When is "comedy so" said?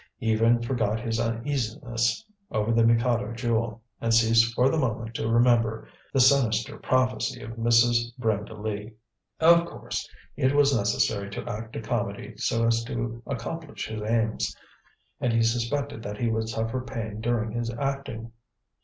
11.81-12.65